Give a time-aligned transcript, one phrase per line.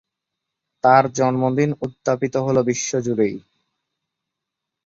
[0.83, 3.35] তাঁর জন্মদিন উদ্যাপিত হলো বিশ্বজুড়েই।